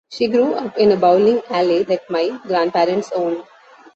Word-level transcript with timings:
She 0.09 0.27
grew 0.27 0.55
up 0.55 0.77
in 0.79 0.91
a 0.91 0.95
bowling 0.95 1.43
alley 1.51 1.83
that 1.83 2.09
my 2.09 2.29
grandparents 2.47 3.11
owned. 3.11 3.43